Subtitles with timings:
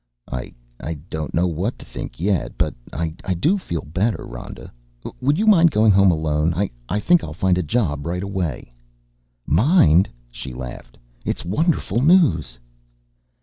[0.31, 0.55] "I
[1.11, 3.09] don't know what to think yet but I
[3.39, 4.25] do feel better.
[4.25, 4.73] Rhoda,
[5.21, 6.55] would you mind going home alone?
[6.89, 8.73] I think I'll find a job right away."
[9.45, 10.97] "Mind?" she laughed.
[11.23, 12.57] "It's wonderful news!"